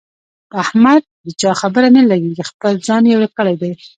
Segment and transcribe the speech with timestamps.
[0.49, 3.71] په احمد د چا خبره نه لګېږي، خپل ځان یې ورک کړی دی.